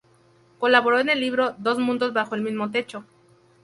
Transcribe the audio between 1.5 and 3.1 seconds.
Dos mundos bajo el mismo techo.